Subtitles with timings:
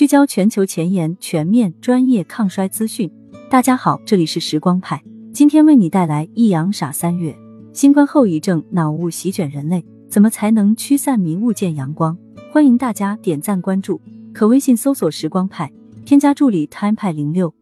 [0.00, 3.12] 聚焦全球前沿、全面、专业抗衰资讯。
[3.50, 7.36] 大家好，这里是时光派，今天为你带来一阳傻三月，
[7.74, 12.16] 新冠后遗症脑雾席卷人类，怎么才能驱散迷雾见阳光？
[12.50, 14.00] 欢迎大家点赞关注，
[14.32, 15.70] 可微信搜索时光派，
[16.06, 17.52] 添加助理 time 派零六。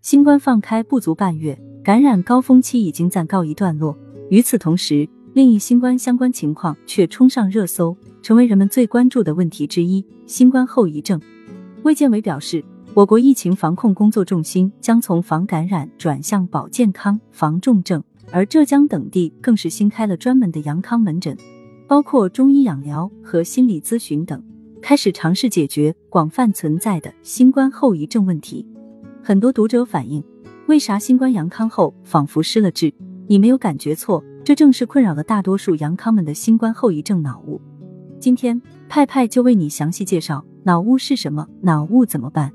[0.00, 3.94] 新冠放开不足半月，感染高峰期已经暂告一段落。
[4.30, 11.20] 与此同时，另一新冠相关情况却冲上热搜，成为人们最关注的问题之一——新冠后遗症。
[11.84, 12.64] 卫健委表示，
[12.94, 18.02] 我国疫情防控工作重心将从防感染转向保健康、防重症，
[18.32, 21.36] 而浙江等地更是新开了专门的阳康门诊，
[21.86, 24.42] 包括中医养疗和心理咨询等，
[24.80, 28.66] 开始尝试解决广泛存在的新冠后遗症问题。
[29.22, 30.24] 很多读者反映，
[30.66, 32.90] 为啥新冠阳康后仿佛失了智？
[33.26, 37.60] 你没有感觉错，这正是困扰了大多数阳康们的新冠后遗症脑雾。
[38.18, 38.58] 今天
[38.94, 40.44] 派派就为你详细介绍。
[40.62, 41.48] 脑雾是什么？
[41.62, 42.52] 脑雾怎么办？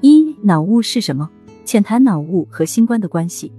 [0.00, 1.28] 一、脑雾是什么？
[1.64, 3.50] 浅谈脑雾和新冠的关系。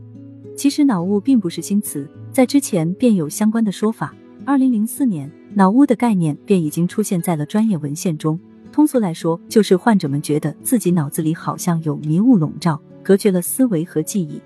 [0.55, 4.15] 其实脑雾并不是新词，在之前便有相关的说法。
[4.45, 8.39] 二零零四年，脑雾的概念便已经出现在了专业文献中。
[8.71, 14.41] 通俗来说，就是患者们觉得自己脑子里好像有迷雾笼罩，隔绝了思维和记忆。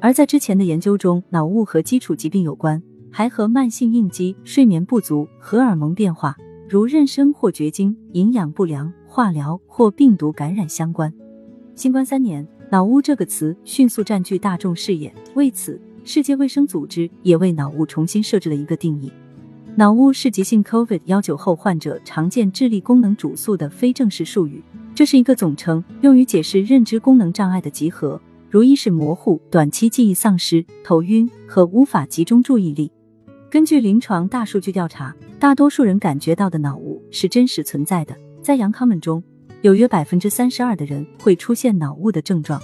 [0.00, 6.36] 而在之前的研究中，脑雾和基础疾病有关，还和慢性应激、睡眠不足、荷尔蒙变化。
[6.72, 11.12] 如妊娠或绝经、营养不良、化疗或病毒感染相关。
[11.74, 15.14] 新冠三年，脑雾这个词迅速占据大众视野。
[15.34, 19.12] 为此，世界卫生组织也为脑雾重新设置了一个定义：
[19.76, 24.62] 脑雾是急性 COVID 幺九后患者常见智力功能主诉的非正式术语，
[24.94, 32.90] 这是一个总称，用于解释认知功能障碍的集合，如意识模糊、短期记忆丧失、头晕和无法集中注意力。
[33.52, 38.16] 根据临床大数据调查，大多数人感觉到的脑雾是真实存在的。
[38.40, 39.22] 在阳康们中，
[39.60, 42.58] 有约百分之三十二的人会出现脑雾的症状，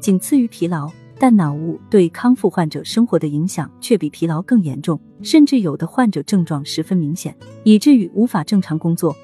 [0.00, 0.90] 仅次于疲劳。
[1.18, 9.14] 但脑雾对康复患者生活的影响却比疲劳更严重，甚至有的患者症状十分明显，以至于无法正常工作。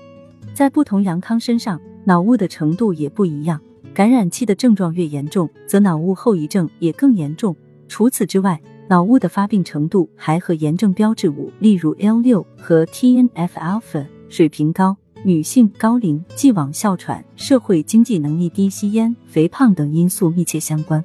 [0.53, 3.59] 在不同阳康身上，脑雾的程度也不一样。
[3.95, 7.57] 感染期的症状越严重，则脑雾后遗症也更严重。
[7.89, 21.05] 除此之外，脑雾的发病程度还和炎症标志物，例如 L 六和 TNF alpha 水平高、女性、高龄、既往哮喘、社会经济能力低、吸烟、肥胖等因素密切相关。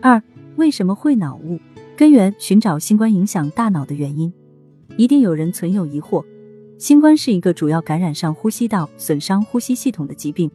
[0.00, 0.22] 二、
[0.56, 1.60] 为什么会脑雾？
[1.94, 4.32] 根源寻找新冠影响大脑的原因。
[4.96, 6.24] 一定有人存有疑惑：
[6.78, 10.50] 新冠是一个主要感染上呼吸道、损伤呼吸系统的疾病，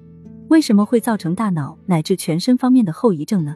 [0.48, 3.56] 为什么会造成大脑乃至全身方面的后遗症呢？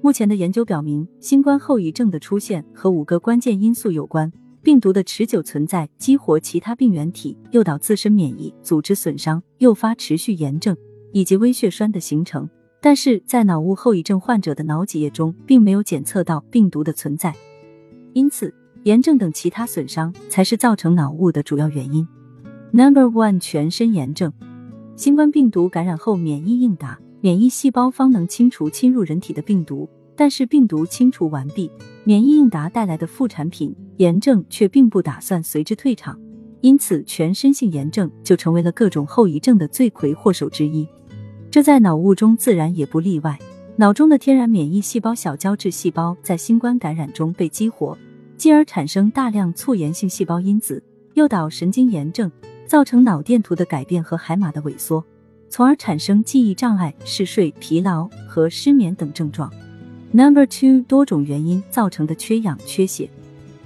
[0.00, 4.32] 目前的研究表明，新冠后遗症的出现和五个关键因素有关：
[4.62, 10.76] 病毒的持久存在激活其他病原体，诱导自身免疫组织损伤，诱发持续炎症，
[11.12, 12.48] 以及微血栓的形成。
[12.80, 17.34] 但是在脑雾后遗症患者的脑脊液中，并没有检测到病毒的存在，
[18.12, 18.54] 因此
[18.84, 22.06] 炎症等其他损伤才是造成脑雾的主要原因。
[22.70, 24.32] Number one，全身炎症。
[24.94, 27.00] 新冠病毒感染后，免疫应答。
[27.20, 31.68] 免疫细胞方能清除侵入人体的病毒，但是病毒清除完毕，
[32.04, 36.16] 免疫应答带来的副产品炎症却并不打算随之退场，
[36.60, 40.86] 因此全身性炎症就成为了各种后遗症的罪魁祸首之一。
[41.50, 43.36] 这在脑雾中自然也不例外。
[43.76, 47.98] 脑中的天然免疫细胞小胶质细胞在新冠感染中被激活，
[48.36, 50.80] 进而产生大量促炎性细胞因子，
[51.14, 52.30] 诱导神经炎症，
[52.66, 55.04] 造成脑电图的改变和海马的萎缩。
[55.50, 59.52] 从而产生记忆障碍、嗜睡、疲劳和失眠等症状。
[60.12, 63.10] Number two，多种原因造成的缺氧、缺血。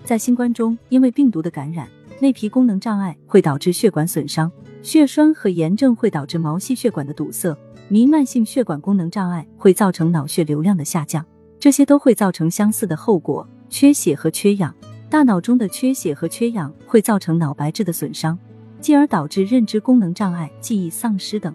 [0.04, 1.88] 在新冠中，因为病毒的感染，
[2.18, 4.50] 内皮功能障碍会导致血管损伤，
[4.82, 7.56] 血栓和炎症会导致毛细血管的堵塞，
[7.88, 11.24] 弥漫性血管功能障碍会造成脑血流量的下降，
[11.60, 14.74] 这些都会造成相似的后果：缺血和缺氧。
[15.08, 18.38] 大脑中的缺血和缺氧会造成脑白质的损伤，
[18.80, 21.54] 进而导致认知功能障碍、记忆丧失等。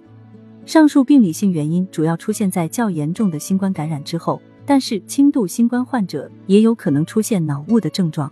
[0.67, 8.29] 上述病理性原因主要出现在较严重的新冠感染之后，但是轻度新冠患者也有可能出现脑雾的症状，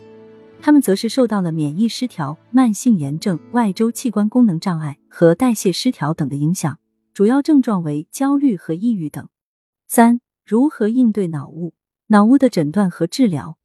[0.61, 6.77] 他们则是受到了免疫失调、慢性炎症、外周器官功能障碍和代谢失调等的影响，
[7.13, 9.25] 主要症状为焦虑和抑郁等。
[9.87, 11.73] 三、如何应对脑雾？
[12.07, 13.55] 脑雾的诊断和治疗。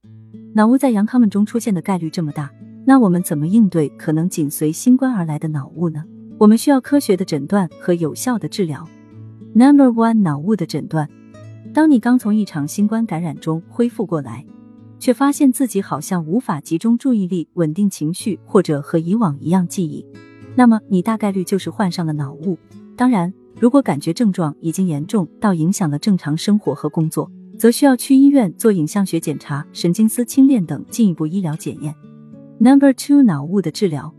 [0.55, 2.53] 脑雾在阳康们中出现的概率这么大，
[2.87, 6.05] 那我们怎么应对可能紧随新冠而来的脑雾呢？
[6.41, 8.89] 我们需要科学的诊断和有效的治疗。
[9.53, 11.07] Number one，脑雾的诊断。
[11.75, 14.47] 当你刚从一场新冠感染中恢复过来，
[14.99, 20.07] 却发现自己好像无法集中注意力、稳定情绪，或者和以往一样记忆，
[20.57, 22.57] 那么你大概率就是患上了脑雾。
[22.97, 31.95] 当然，如果感觉症状已经严重到影响了正常生活和工作，则需要去医院做影像学检查、神经丝清链等进一步医疗检验。
[32.59, 34.15] Number two，脑雾的治疗，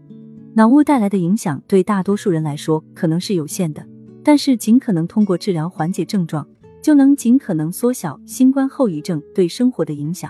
[0.53, 3.88] 脑雾带来的影响对大多数人来说可能是有限的，
[4.21, 6.45] 但是尽可能通过治疗缓解症状，
[6.81, 10.30] 就能尽可能缩小新冠后遗症对生活的影响。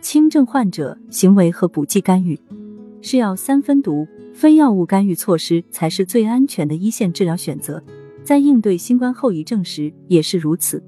[0.00, 2.38] 轻症患者行为和补剂干预
[3.02, 7.82] 是药三分毒，非药物干预措施才是最安全的一线治疗选择。
[8.22, 10.80] 在应对新冠后遗症时也是如此。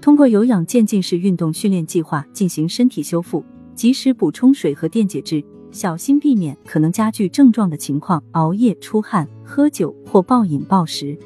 [0.00, 3.44] 通过有氧渐进式运动训练计划进行身体修复，
[3.76, 5.44] 及时补充水和电解质，
[5.78, 11.16] 小心避免可能加剧症状的情况：熬夜、出汗、喝酒或暴饮暴食。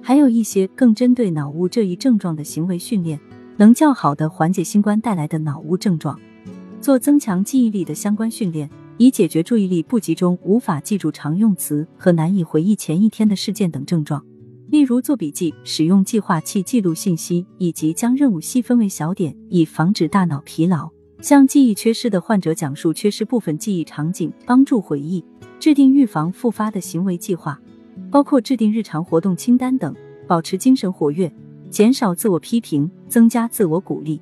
[0.00, 3.18] 还有一些更针对脑雾这一症状的行为训练，
[3.56, 6.16] 能较好的缓解新冠带来的脑雾症状。
[6.80, 14.24] 做增强记忆力的相关训练，以解决注意力不集中、无法记住常用词和难以回忆前一天的事件等症状。
[14.68, 20.88] 例如做笔记、使用计划器记录信息，以及将任务细分为小点，以防止大脑疲劳。
[21.20, 25.24] 向记忆缺失的患者讲述缺失部分记忆场景，帮助回忆。
[25.58, 27.60] 制定预防复发的行为计划，
[28.10, 29.94] 包括制定日常活动清单等。
[30.28, 31.32] 保持精神活跃，
[31.70, 34.20] 减少自我批评，增加自我鼓励。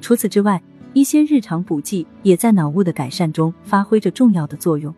[0.00, 0.62] 除此之外，
[0.92, 4.94] 一些日常补剂也在脑雾的改善中发挥着重要的作用。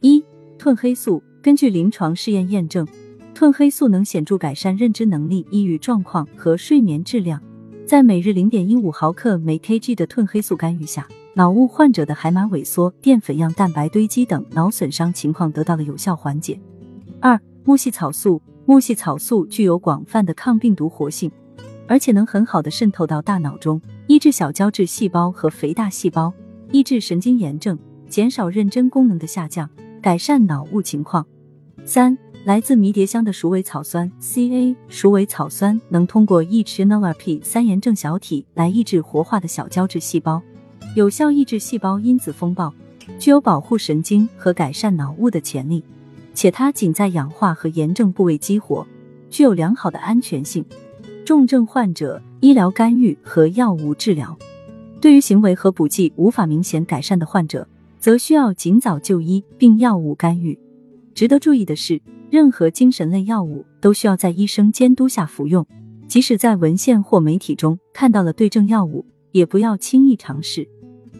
[0.00, 0.24] 一、
[0.58, 2.86] 褪黑素，根据临床试验验证。
[3.34, 7.40] 褪黑素能显著改善认知能力、抑郁状况和睡眠质量。
[7.92, 16.58] 在每日零点一五毫克每 kg 的褪黑素干预下，脑雾患者的海马萎缩、淀粉样蛋白堆积等脑损伤情况得到了有效缓解。
[17.20, 21.30] 二、木细草素，木细草素具有广泛的抗病毒活性，
[21.86, 26.32] 而且能很好的渗透到大脑中，抑制小胶质细胞和肥大细胞，
[26.70, 27.78] 抑制神经炎症，
[28.08, 29.68] 减少认真功能的下降，
[30.00, 31.26] 改善脑雾情况。
[31.84, 32.16] 三。
[32.44, 40.42] 来自迷迭香的鼠尾草酸 （CA），鼠尾草酸能通过抑制 NLRP 三炎症小体来抑制活化的小胶质细胞，
[40.96, 42.74] 有效抑制细胞因子风暴，
[43.16, 45.84] 具有保护神经和改善脑雾的潜力，
[46.34, 48.84] 且它仅在氧化和炎症部位激活，
[49.30, 50.64] 具有良好的安全性。
[51.24, 54.36] 重症患者医疗干预和药物治疗，
[55.00, 57.68] 对于行为和补剂无法明显改善的患者，
[58.00, 60.58] 则需要尽早就医并药物干预。
[61.14, 62.02] 值得注意的是。
[62.32, 65.66] 任何精神类药物都需要在医生监督下服用，
[66.08, 70.66] 即使在文献或媒体中看到了对症药物，也不要轻易尝试。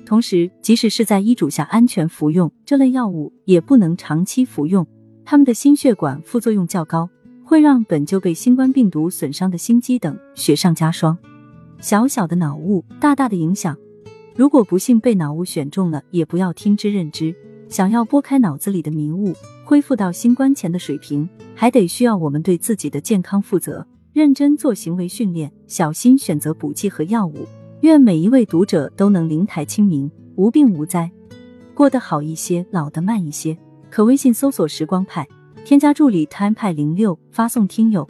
[0.06, 4.86] 同时，即使是在医嘱下安全服用这类药物，也不能长期服用，
[5.22, 7.10] 它们的心血管副作用较高，
[7.44, 11.18] 会让本就被新冠病毒损伤的心肌等雪上加霜。
[11.78, 13.76] 小小的脑雾，大大的影响。
[14.34, 17.36] 如果不幸被脑雾选中了，也不要听之任之。
[17.72, 19.32] 想要拨开脑子里的迷雾，
[19.64, 27.48] 恢复到新冠前的水平，还得需要我们对自己的健康负责，认真做行为训练，小心选择补剂和药物。
[27.80, 31.10] 愿每一位读者都能灵台清明，无病无灾，
[31.72, 33.56] 过得好一些，老得慢一些。
[33.88, 35.26] 可微信搜索“时光派”，
[35.64, 38.06] 添加助理 time 派零六，发送听友，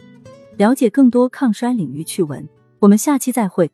[0.56, 2.48] 了解更多抗衰领域趣闻。
[2.80, 3.70] 我们下期再会。